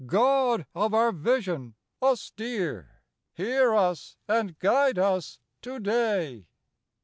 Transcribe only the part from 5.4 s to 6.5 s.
today.